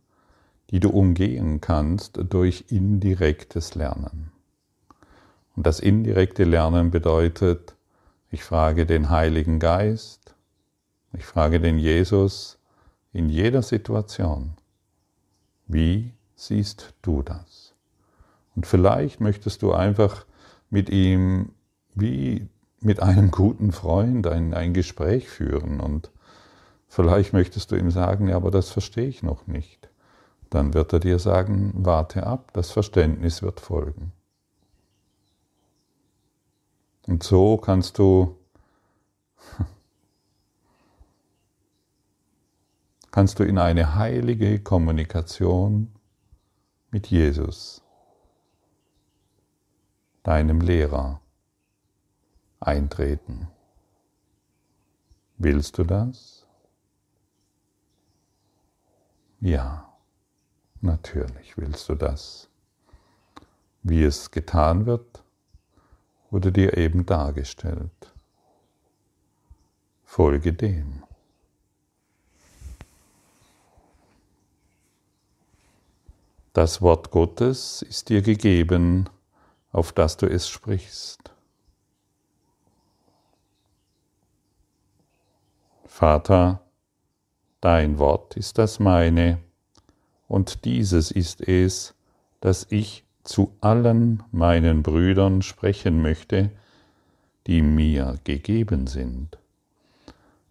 die 0.71 0.79
du 0.81 0.91
umgehen 0.91 1.61
kannst 1.61 2.21
durch 2.31 2.67
indirektes 2.69 3.75
Lernen. 3.75 4.31
Und 5.57 5.67
das 5.67 5.81
indirekte 5.81 6.45
Lernen 6.45 6.91
bedeutet, 6.91 7.75
ich 8.31 8.45
frage 8.45 8.87
den 8.87 9.11
Heiligen 9.11 9.59
Geist, 9.59 10.35
ich 11.13 11.25
frage 11.25 11.59
den 11.61 11.79
Jesus 11.79 12.59
in 13.13 13.29
jeder 13.29 13.63
Situation, 13.63 14.53
wie 15.67 16.13
siehst 16.37 16.95
du 17.03 17.23
das? 17.23 17.75
Und 18.55 18.67
vielleicht 18.67 19.21
möchtest 19.21 19.63
du 19.63 19.73
einfach 19.73 20.25
mit 20.71 20.89
ihm 20.89 21.51
wie 21.95 22.49
mit 22.81 23.03
einem 23.03 23.31
guten 23.31 23.73
Freund 23.73 24.27
ein, 24.29 24.55
ein 24.55 24.73
Gespräch 24.73 25.29
führen 25.29 25.81
und 25.81 26.11
vielleicht 26.89 27.33
möchtest 27.33 27.73
du 27.73 27.77
ihm 27.77 27.91
sagen, 27.91 28.29
ja, 28.29 28.37
aber 28.37 28.51
das 28.51 28.71
verstehe 28.71 29.09
ich 29.09 29.23
noch 29.23 29.47
nicht 29.47 29.90
dann 30.51 30.75
wird 30.75 30.93
er 30.93 31.01
dir 31.01 31.19
sagen, 31.19 31.73
warte 31.75 32.27
ab, 32.27 32.51
das 32.53 32.71
Verständnis 32.71 33.41
wird 33.41 33.61
folgen. 33.61 34.13
Und 37.07 37.23
so 37.23 37.57
kannst 37.57 37.99
du 37.99 38.37
kannst 43.11 43.39
du 43.39 43.45
in 43.45 43.59
eine 43.59 43.95
heilige 43.95 44.61
Kommunikation 44.61 45.93
mit 46.91 47.07
Jesus, 47.07 47.83
deinem 50.23 50.61
Lehrer, 50.61 51.21
eintreten. 52.59 53.49
Willst 55.39 55.79
du 55.79 55.85
das? 55.85 56.47
Ja. 59.41 59.90
Natürlich 60.81 61.57
willst 61.59 61.89
du 61.89 61.95
das. 61.95 62.49
Wie 63.83 64.03
es 64.03 64.31
getan 64.31 64.87
wird, 64.87 65.23
wurde 66.31 66.53
dir 66.53 66.77
eben 66.77 67.05
dargestellt. 67.05 68.15
Folge 70.05 70.53
dem. 70.53 71.03
Das 76.53 76.83
Wort 76.83 77.11
Gottes 77.11 77.83
ist 77.83 78.09
dir 78.09 78.23
gegeben, 78.23 79.09
auf 79.73 79.93
das 79.93 80.17
du 80.17 80.27
es 80.27 80.49
sprichst. 80.49 81.31
Vater, 85.85 86.65
dein 87.61 87.99
Wort 87.99 88.37
ist 88.37 88.59
das 88.59 88.81
meine 88.81 89.39
und 90.31 90.65
dieses 90.65 91.11
ist 91.11 91.41
es, 91.49 91.97
dass 92.41 92.69
ich 92.71 93.05
zu 93.25 93.53
allen 93.61 94.23
meinen 94.31 94.85
Brüdern 94.85 95.43
sprechen 95.43 96.03
möchte, 96.03 96.51
die 97.49 97.63
mir 97.63 98.15
gegeben 98.23 98.87
sind, 98.87 99.39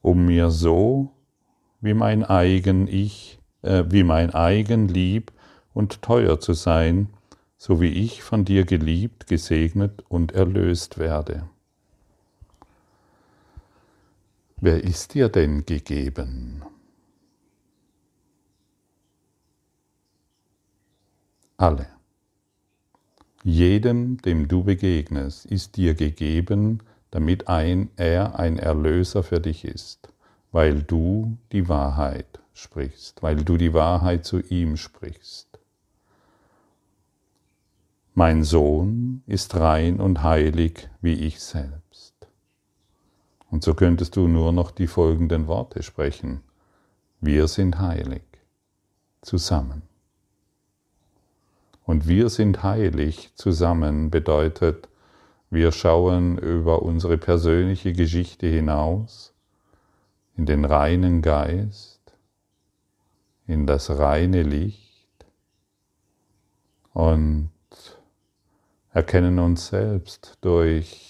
um 0.02 0.26
mir 0.26 0.52
so 0.52 1.14
wie 1.80 1.94
mein 1.94 2.26
eigen 2.26 2.90
Ich, 2.90 3.40
äh, 3.62 3.86
wie 3.88 4.04
mein 4.04 4.34
eigen 4.36 4.90
lieb 4.90 5.32
und 5.74 6.02
teuer 6.02 6.42
zu 6.42 6.52
sein, 6.52 7.08
so 7.58 7.80
wie 7.80 8.04
ich 8.04 8.22
von 8.22 8.44
dir 8.44 8.66
geliebt, 8.66 9.28
gesegnet 9.28 10.04
und 10.10 10.34
erlöst 10.34 10.98
werde. 10.98 11.48
Wer 14.58 14.84
ist 14.84 15.14
dir 15.14 15.30
denn 15.30 15.66
gegeben? 15.66 16.66
Alle. 21.60 21.88
Jedem, 23.44 24.22
dem 24.22 24.48
du 24.48 24.64
begegnest, 24.64 25.46
ist 25.46 25.78
dir 25.78 25.94
gegeben 25.94 26.82
damit 27.12 27.48
ein, 27.48 27.90
er 27.96 28.38
ein 28.40 28.58
Erlöser 28.58 29.24
für 29.24 29.40
dich 29.40 29.66
ist, 29.66 30.10
weil 30.52 30.84
du 30.84 31.38
die 31.52 31.68
Wahrheit 31.68 32.40
sprichst, 32.54 33.24
weil 33.24 33.38
du 33.38 33.58
die 33.58 33.74
Wahrheit 33.74 34.26
zu 34.26 34.40
ihm 34.42 34.78
sprichst. 34.78 35.48
Mein 38.14 38.44
Sohn 38.44 39.24
ist 39.28 39.56
rein 39.56 40.00
und 40.00 40.24
heilig 40.24 40.90
wie 41.02 41.14
ich 41.14 41.40
selbst. 41.40 42.14
Und 43.50 43.64
so 43.64 43.74
könntest 43.74 44.16
du 44.16 44.28
nur 44.28 44.52
noch 44.52 44.72
die 44.72 44.88
folgenden 44.88 45.48
Worte 45.48 45.82
sprechen. 45.84 46.42
Wir 47.22 47.48
sind 47.48 47.80
heilig 47.80 48.24
zusammen. 49.22 49.89
Und 51.90 52.08
wir 52.08 52.30
sind 52.30 52.62
heilig 52.62 53.32
zusammen 53.34 54.12
bedeutet, 54.12 54.88
wir 55.50 55.72
schauen 55.72 56.38
über 56.38 56.84
unsere 56.84 57.18
persönliche 57.18 57.94
Geschichte 57.94 58.46
hinaus 58.46 59.34
in 60.38 60.46
den 60.46 60.66
reinen 60.66 61.24
Geist, 61.24 62.16
in 63.48 63.66
das 63.66 63.90
reine 63.90 64.44
Licht 64.44 65.26
und 66.94 67.50
erkennen 68.94 69.40
uns 69.40 69.70
selbst 69.70 70.38
durch 70.42 71.09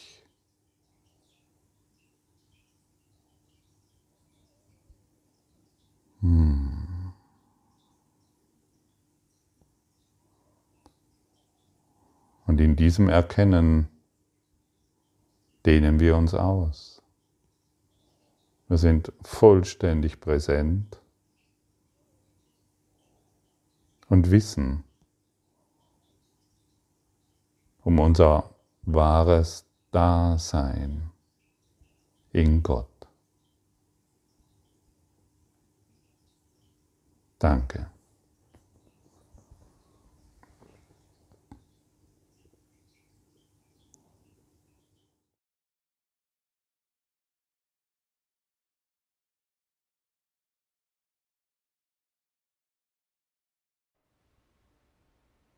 Und 12.59 12.65
in 12.65 12.75
diesem 12.75 13.07
Erkennen 13.07 13.87
dehnen 15.65 16.01
wir 16.01 16.17
uns 16.17 16.33
aus. 16.33 17.01
Wir 18.67 18.77
sind 18.77 19.13
vollständig 19.21 20.19
präsent 20.19 20.99
und 24.09 24.29
wissen 24.29 24.83
um 27.85 27.97
unser 27.97 28.53
wahres 28.81 29.65
Dasein 29.91 31.11
in 32.33 32.61
Gott. 32.61 33.07
Danke. 37.39 37.89